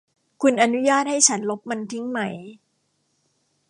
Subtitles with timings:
[0.41, 2.19] คุณอนุญาตให้ฉันลบมันทิ้งไหม?